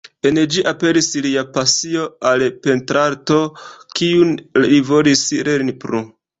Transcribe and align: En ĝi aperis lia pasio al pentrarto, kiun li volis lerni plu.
En 0.27 0.37
ĝi 0.53 0.61
aperis 0.69 1.09
lia 1.25 1.43
pasio 1.57 2.07
al 2.31 2.47
pentrarto, 2.65 3.39
kiun 4.01 4.35
li 4.67 4.83
volis 4.93 5.27
lerni 5.51 5.81
plu. 5.87 6.07